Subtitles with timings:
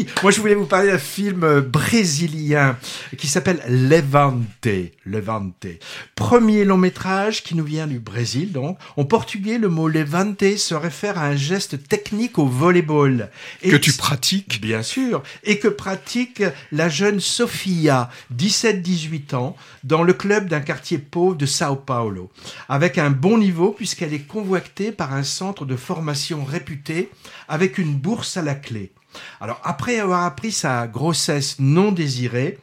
[0.00, 2.78] Oui, moi je voulais vous parler d'un film euh, brésilien
[3.18, 4.66] qui s'appelle Levante.
[5.04, 5.66] Levante.
[6.14, 8.78] Premier long métrage qui nous vient du Brésil, donc.
[8.96, 13.28] En portugais, le mot Levante se réfère à un geste technique au volleyball.
[13.62, 15.22] que tu pratiques Bien sûr.
[15.44, 16.42] Et que pratique
[16.72, 19.54] la jeune Sofia, 17-18 ans,
[19.84, 22.30] dans le club d'un quartier pauvre de Sao Paulo.
[22.70, 27.10] Avec un bon niveau puisqu'elle est convoitée par un centre de formation réputé
[27.48, 28.92] avec une bourse à la clé.
[29.40, 32.58] Alors, après avoir appris sa grossesse non désirée,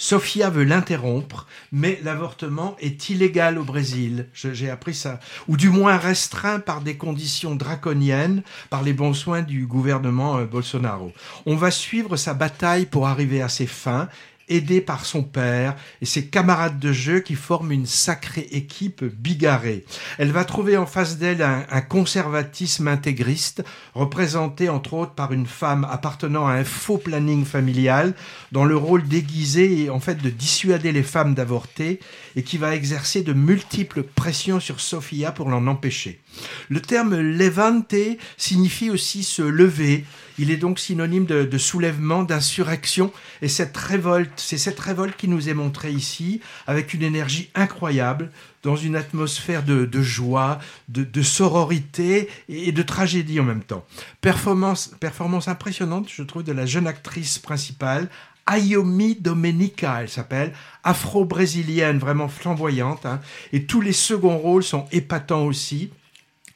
[0.00, 4.28] Sofia veut l'interrompre, mais l'avortement est illégal au Brésil.
[4.32, 5.20] J'ai appris ça.
[5.46, 10.46] Ou du moins restreint par des conditions draconiennes, par les bons soins du gouvernement euh,
[10.46, 11.12] Bolsonaro.
[11.44, 14.08] On va suivre sa bataille pour arriver à ses fins,
[14.50, 19.84] aidé par son père et ses camarades de jeu qui forment une sacrée équipe bigarrée.
[20.18, 23.64] Elle va trouver en face d'elle un, conservatisme intégriste,
[23.94, 28.14] représenté entre autres par une femme appartenant à un faux planning familial,
[28.52, 32.00] dans le rôle déguisé et en fait de dissuader les femmes d'avorter
[32.36, 36.20] et qui va exercer de multiples pressions sur Sofia pour l'en empêcher.
[36.68, 37.94] Le terme levante
[38.36, 40.04] signifie aussi se lever.
[40.38, 43.12] Il est donc synonyme de, soulèvement, d'insurrection.
[43.42, 48.30] Et cette révolte, c'est cette révolte qui nous est montrée ici, avec une énergie incroyable,
[48.62, 50.58] dans une atmosphère de, joie,
[50.88, 53.86] de, sororité et de tragédie en même temps.
[54.20, 58.08] Performance, performance impressionnante, je trouve, de la jeune actrice principale,
[58.46, 63.20] Ayomi Domenica, elle s'appelle, afro-brésilienne, vraiment flamboyante, hein.
[63.52, 65.90] et tous les seconds rôles sont épatants aussi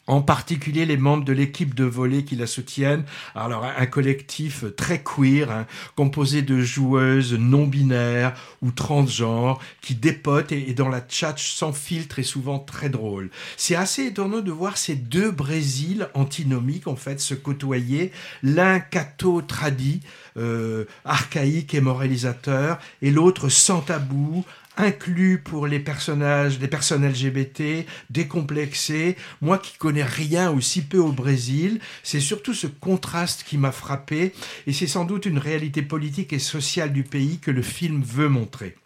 [0.06, 3.04] en particulier les membres de l'équipe de volley qui la soutiennent.
[3.34, 10.52] Alors un collectif très queer, hein, composé de joueuses non binaires ou transgenres qui dépotent
[10.52, 13.30] et, dans la chat sans filtre et souvent très drôle.
[13.56, 19.42] C'est assez étonnant de voir ces deux Brésils antinomiques en fait se côtoyer, l'un catho
[19.42, 20.00] tradit,
[20.36, 24.44] euh, archaïque et moralisateur, et l'autre sans tabou,
[24.76, 29.16] inclus pour les personnages, les personnes LGBT, décomplexés.
[29.40, 33.72] Moi qui connais rien ou si peu au Brésil, c'est surtout ce contraste qui m'a
[33.72, 34.32] frappé
[34.66, 38.28] et c'est sans doute une réalité politique et sociale du pays que le film veut
[38.28, 38.76] montrer.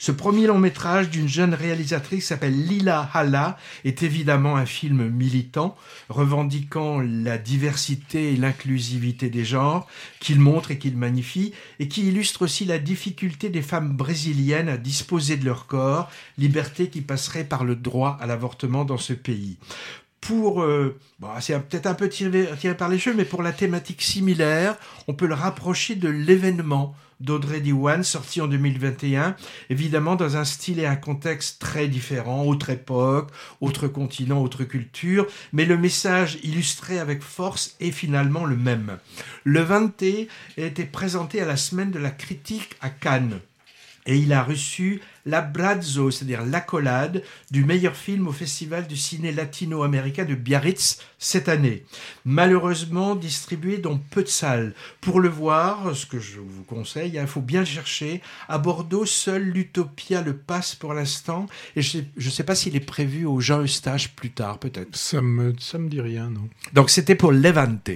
[0.00, 5.76] Ce premier long métrage d'une jeune réalisatrice s'appelle Lila Hala est évidemment un film militant,
[6.08, 9.88] revendiquant la diversité et l'inclusivité des genres,
[10.20, 14.76] qu'il montre et qu'il magnifie, et qui illustre aussi la difficulté des femmes brésiliennes à
[14.76, 16.08] disposer de leur corps,
[16.38, 19.58] liberté qui passerait par le droit à l'avortement dans ce pays
[20.20, 24.02] pour, euh, bon, c'est peut-être un peu tiré, par les cheveux, mais pour la thématique
[24.02, 29.34] similaire, on peut le rapprocher de l'événement d'Audrey Diwan, sorti en 2021,
[29.70, 33.30] évidemment dans un style et un contexte très différents, autre époque,
[33.60, 38.98] autre continent, autre culture, mais le message illustré avec force est finalement le même.
[39.44, 43.40] Le 20 a été présenté à la semaine de la critique à Cannes.
[44.08, 50.24] Et il a reçu l'Abrazo, c'est-à-dire l'accolade du meilleur film au Festival du ciné latino-américain
[50.24, 51.84] de Biarritz cette année.
[52.24, 54.72] Malheureusement distribué dans peu de salles.
[55.02, 58.22] Pour le voir, ce que je vous conseille, il faut bien le chercher.
[58.48, 61.44] À Bordeaux, seul l'Utopia le passe pour l'instant.
[61.76, 64.96] Et je ne sais pas s'il est prévu au Jean Eustache plus tard, peut-être.
[64.96, 67.90] Ça me, ça me dit rien, non Donc c'était pour Levante.